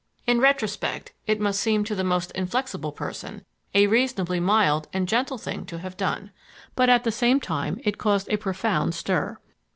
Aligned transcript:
In 0.25 0.41
retrospect 0.41 1.13
it 1.27 1.39
must 1.39 1.59
seem 1.61 1.83
to 1.83 1.93
the 1.93 2.03
most 2.03 2.31
inflexible 2.31 2.91
person 2.91 3.45
a 3.75 3.85
reasonably 3.85 4.39
mild 4.39 4.87
and 4.93 5.07
gentle 5.07 5.37
thing 5.37 5.63
to 5.67 5.77
have 5.77 5.95
done. 5.95 6.31
But 6.75 6.89
at 6.89 7.03
the 7.03 7.11
same 7.11 7.39
time 7.39 7.79
it 7.83 7.99
caused 7.99 8.27
a 8.29 8.37
profound 8.39 8.95
stir. 8.95 9.37